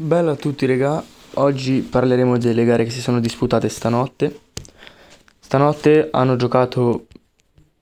[0.00, 4.42] Bella a tutti regà, oggi parleremo delle gare che si sono disputate stanotte.
[5.40, 7.08] Stanotte hanno giocato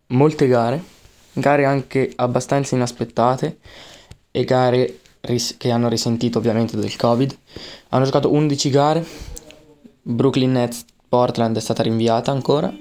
[0.06, 0.82] molte gare,
[1.34, 3.58] gare anche abbastanza inaspettate
[4.30, 7.36] e gare ris- che hanno risentito ovviamente del Covid.
[7.90, 9.06] Hanno giocato 11 gare,
[10.00, 12.74] Brooklyn Nets Portland è stata rinviata ancora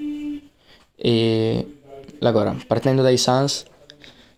[0.96, 1.78] e
[2.20, 3.66] la gara, partendo dai Suns,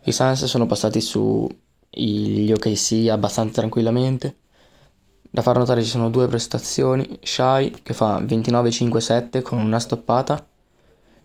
[0.05, 1.47] i Suns sono passati su
[1.87, 4.37] gli OKC abbastanza tranquillamente.
[5.37, 10.43] Da far notare ci sono due prestazioni, Shai che fa 29-5-7 con una stoppata,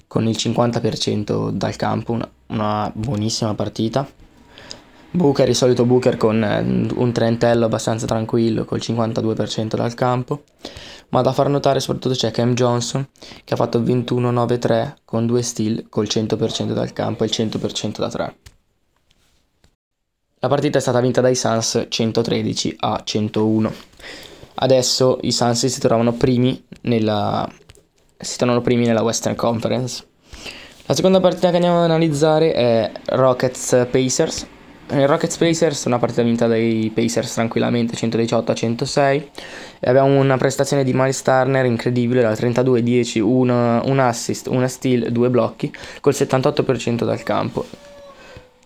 [0.07, 4.07] con il 50% dal campo, una, una buonissima partita.
[5.13, 6.61] Booker, il solito Booker con eh,
[6.95, 10.43] un trentello abbastanza tranquillo, col 52% dal campo.
[11.09, 13.09] Ma da far notare soprattutto c'è Cam Johnson
[13.45, 18.11] che ha fatto 21-9-3 con due steal col 100% dal campo e il 100% da
[18.11, 18.37] 3.
[20.45, 23.73] La partita è stata vinta dai Suns 113 a 101.
[24.55, 27.49] Adesso i Suns si trovano primi nella,
[28.19, 30.05] si trovano primi nella Western Conference.
[30.87, 34.45] La seconda partita che andiamo ad analizzare è Rockets Pacers.
[34.89, 39.31] Nel Rockets Pacers una partita vinta dai Pacers tranquillamente 118 a 106
[39.79, 45.13] e abbiamo una prestazione di Miles Turner incredibile da 32-10, un, un assist, una steal,
[45.13, 47.92] due blocchi col 78% dal campo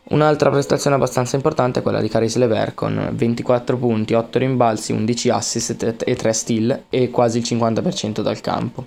[0.09, 5.31] Un'altra prestazione abbastanza importante è quella di Caris Lever con 24 punti, 8 rimbalzi, 11
[5.31, 8.87] assist e 3 steal e quasi il 50% dal campo.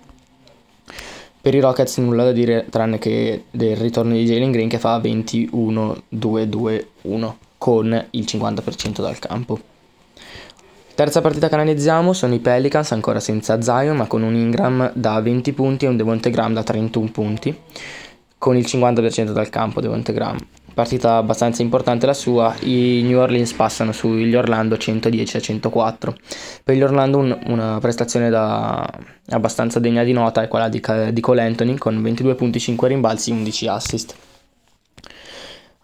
[1.42, 4.98] Per i Rockets nulla da dire tranne che del ritorno di Jalen Green che fa
[5.00, 9.60] 21-2-2-1 con il 50% dal campo.
[10.96, 15.20] Terza partita che analizziamo sono i Pelicans ancora senza Zion ma con un Ingram da
[15.20, 17.54] 20 punti e un Devonte Graham da 31 punti
[18.38, 20.38] con il 50% dal campo Devonte Graham
[20.74, 26.16] partita abbastanza importante la sua, i New Orleans passano sugli Orlando 110 a 104.
[26.64, 28.88] Per gli Orlando un, una prestazione da,
[29.30, 30.82] abbastanza degna di nota è quella di,
[31.12, 34.16] di Cole Anthony con 22 punti, 5 rimbalzi, 11 assist.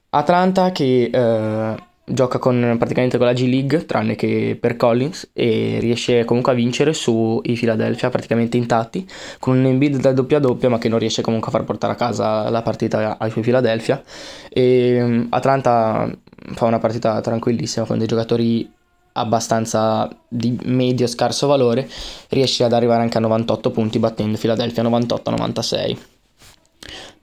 [0.09, 5.79] Atlanta che eh, gioca con, praticamente con la G League, tranne che per Collins, e
[5.79, 9.07] riesce comunque a vincere sui Philadelphia praticamente intatti,
[9.39, 11.95] con un Embiid da doppia doppia, ma che non riesce comunque a far portare a
[11.95, 14.01] casa la partita ai suoi Philadelphia.
[14.49, 16.09] E Atlanta
[16.53, 18.71] fa una partita tranquillissima con dei giocatori
[19.17, 21.89] abbastanza di medio scarso valore,
[22.29, 25.97] riesce ad arrivare anche a 98 punti battendo Philadelphia 98-96.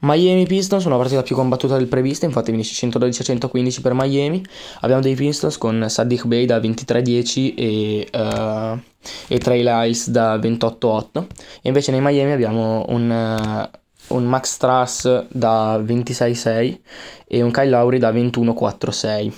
[0.04, 4.44] Miami Pistons, una partita più combattuta del previsto, infatti finisce 112 115 per Miami.
[4.80, 8.80] Abbiamo dei Pistons con Sadiq Bey da 23-10 e, uh,
[9.28, 11.26] e Trey Lyles da 28-8.
[11.62, 16.78] E invece nei Miami abbiamo un, uh, un Max Strass da 26-6
[17.28, 19.32] e un Kyle Lowry da 21-4-6.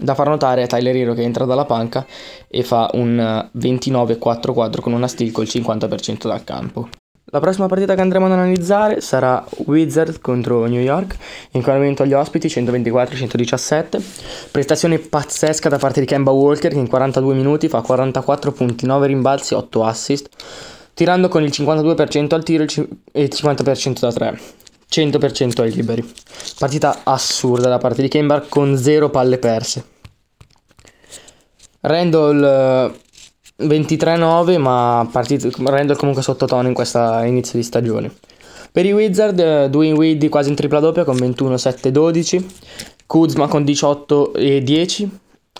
[0.00, 2.06] Da far notare è Tyler Hero che entra dalla panca
[2.46, 6.88] e fa un 29-4-4 con una steal col 50% dal campo.
[7.30, 11.14] La prossima partita che andremo ad analizzare sarà Wizards contro New York,
[11.50, 14.02] in momento agli ospiti 124-117.
[14.50, 19.06] Prestazione pazzesca da parte di Kemba Walker che in 42 minuti fa 44 punti, 9
[19.08, 20.28] rimbalzi, 8 assist,
[20.94, 24.40] tirando con il 52% al tiro e il 50% da 3.
[24.90, 26.14] 100% ai liberi.
[26.58, 29.84] Partita assurda da parte di Kemba con 0 palle perse.
[31.80, 32.94] Randall
[33.60, 38.12] 23-9, ma partito, Randall comunque sottotono in questa inizio di stagione.
[38.70, 42.44] Per i Wizard, eh, Dwayne Wade quasi in tripla doppia con 21-7-12,
[43.06, 45.08] Kuzma con 18-10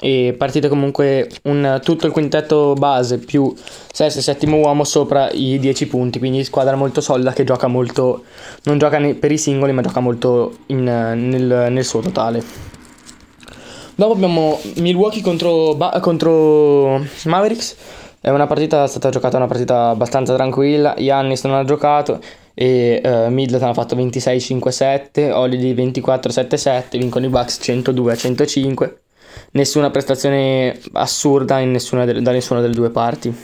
[0.00, 3.52] e partite comunque un, tutto il quintetto base più
[3.90, 8.24] sesto e settimo uomo sopra i 10 punti, quindi squadra molto solida che gioca molto,
[8.64, 12.67] non gioca per i singoli ma gioca molto in, nel, nel suo totale.
[13.98, 17.74] Dopo abbiamo Milwaukee contro, ba- contro Mavericks.
[18.20, 20.94] È una partita, è stata giocata una partita abbastanza tranquilla.
[20.98, 22.20] Yannis non ha giocato
[22.54, 28.92] e uh, Middleton ha fatto 26-5-7, Holiday 24-7-7, vincono i Bucks 102-105.
[29.50, 33.34] Nessuna prestazione assurda nessuna de- da nessuna delle due parti.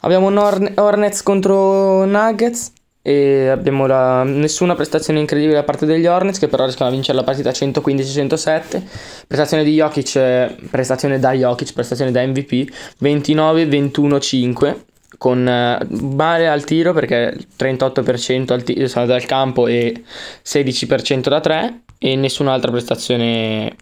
[0.00, 6.38] Abbiamo Horn- Hornets contro Nuggets e abbiamo la, nessuna prestazione incredibile da parte degli Hornets
[6.38, 8.82] che però riescono a vincere la partita 115-107
[9.26, 12.70] prestazione di Jokic prestazione da Jokic prestazione da MVP
[13.00, 14.76] 29-21-5
[15.16, 20.04] con male al tiro perché 38% al tiro, dal campo e
[20.44, 23.76] 16% da 3 e nessun'altra prestazione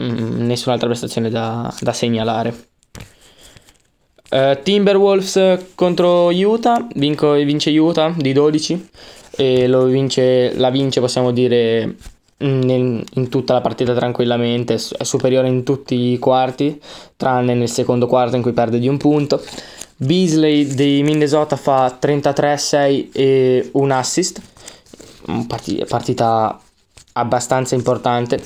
[0.00, 2.71] mm, nessun'altra prestazione da, da segnalare
[4.32, 8.88] Uh, Timberwolves contro Utah, Vinco, vince Utah di 12
[9.36, 11.96] e vince, la vince possiamo dire
[12.38, 16.80] nel, in tutta la partita tranquillamente, è superiore in tutti i quarti,
[17.16, 19.38] tranne nel secondo quarto in cui perde di un punto.
[19.96, 24.40] Beasley di Minnesota fa 33-6 e un assist,
[25.86, 26.58] partita
[27.12, 28.40] abbastanza importante.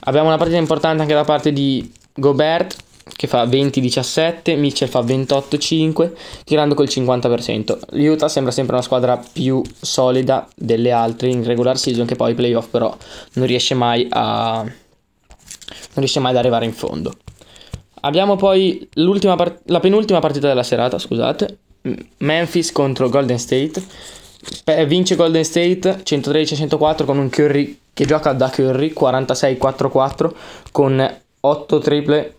[0.00, 2.76] Abbiamo una partita importante anche da parte di Gobert
[3.24, 6.10] che fa 20-17, Mitchell fa 28-5,
[6.44, 7.78] tirando col 50%.
[7.92, 12.68] L'Utah sembra sempre una squadra più solida delle altre in regular season, che poi playoff
[12.68, 12.94] però
[13.34, 17.12] non riesce mai a non riesce mai ad arrivare in fondo.
[18.02, 18.86] Abbiamo poi
[19.36, 21.56] part- la penultima partita della serata, scusate,
[22.18, 23.82] Memphis contro Golden State.
[24.86, 30.30] vince Golden State 113-104 con un Curry che gioca da Curry 46-4-4
[30.70, 32.34] con 8 triple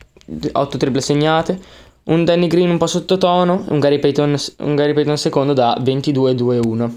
[0.51, 1.59] 8 triple segnate,
[2.05, 6.91] un Danny Green un po' sottotono, un Gary Payton, un Gary Payton secondo da 22-2-1.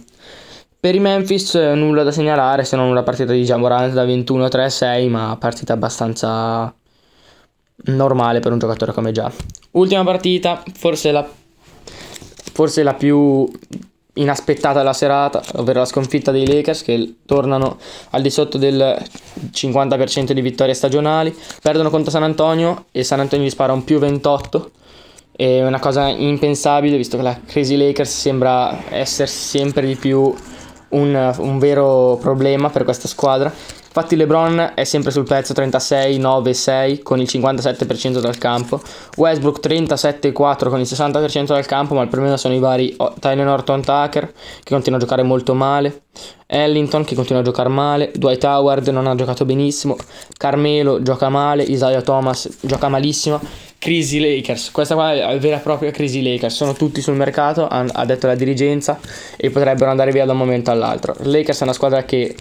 [0.81, 5.09] Per i Memphis eh, nulla da segnalare se non una partita di Jamorant da 21-3-6,
[5.09, 6.73] ma partita abbastanza
[7.87, 9.31] normale per un giocatore come già.
[9.73, 11.29] Ultima partita, forse la,
[12.53, 13.51] forse la più
[14.21, 17.79] inaspettata della serata, ovvero la sconfitta dei Lakers che tornano
[18.11, 18.97] al di sotto del
[19.53, 23.99] 50% di vittorie stagionali, perdono contro San Antonio e San Antonio gli spara un più
[23.99, 24.71] 28.
[25.33, 30.35] È una cosa impensabile visto che la Crazy Lakers sembra essere sempre di più
[30.91, 33.53] un, un vero problema per questa squadra
[33.99, 38.81] Infatti LeBron è sempre sul pezzo 36, 9, 6 con il 57% dal campo.
[39.17, 43.45] Westbrook 37, 4 con il 60% dal campo, ma il problema sono i vari Tyler
[43.45, 46.03] Norton Tucker che continua a giocare molto male.
[46.47, 49.97] Ellington che continua a giocare male, Dwight Howard non ha giocato benissimo,
[50.37, 53.41] Carmelo gioca male, Isaiah Thomas gioca malissimo.
[53.79, 58.05] Crisi Lakers, questa qua è vera e propria crisi Lakers, sono tutti sul mercato, ha
[58.05, 58.99] detto la dirigenza
[59.37, 61.15] e potrebbero andare via da un momento all'altro.
[61.21, 62.35] Lakers è una squadra che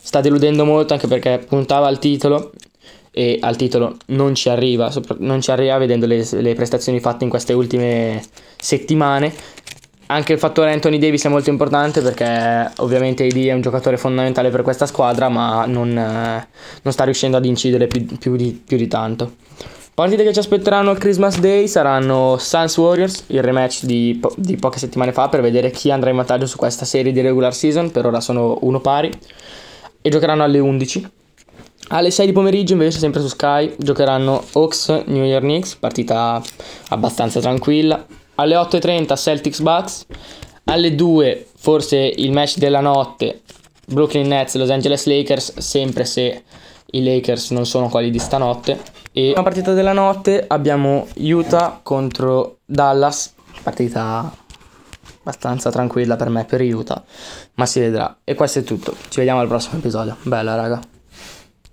[0.00, 2.52] sta deludendo molto anche perché puntava al titolo
[3.12, 7.30] e al titolo non ci arriva, non ci arriva vedendo le, le prestazioni fatte in
[7.30, 8.22] queste ultime
[8.56, 9.32] settimane.
[10.06, 14.50] Anche il fattore Anthony Davis è molto importante perché ovviamente AD è un giocatore fondamentale
[14.50, 16.48] per questa squadra ma non, eh,
[16.82, 19.34] non sta riuscendo ad incidere più, più, di, più di tanto.
[19.94, 24.56] Partite che ci aspetteranno al Christmas Day saranno Suns Warriors, il rematch di, po- di,
[24.56, 27.90] poche settimane fa per vedere chi andrà in vantaggio su questa serie di regular season,
[27.90, 29.10] per ora sono uno pari
[30.00, 31.10] e giocheranno alle 11.
[31.88, 36.40] Alle 6 di pomeriggio invece sempre su Sky giocheranno Hawks New Year Knicks, partita
[36.88, 38.06] abbastanza tranquilla.
[38.36, 40.06] Alle 8.30 Celtics Bucks.
[40.64, 43.40] Alle 2 forse il match della notte
[43.86, 46.44] Brooklyn Nets Los Angeles Lakers, sempre se
[46.92, 48.78] i Lakers non sono quelli di stanotte.
[49.12, 54.32] E una partita della notte abbiamo Utah contro Dallas, partita
[55.20, 57.02] abbastanza tranquilla per me per Utah,
[57.54, 58.18] ma si vedrà.
[58.24, 58.94] E questo è tutto.
[59.08, 60.16] Ci vediamo al prossimo episodio.
[60.22, 60.89] Bella raga.